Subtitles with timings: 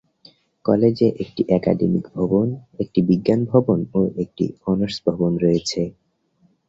[0.65, 2.47] কলেজে একটি একাডেমিক ভবন,
[2.79, 5.81] একটি বিজ্ঞান ভবন ও একটি অনার্স ভবন রয়েছে।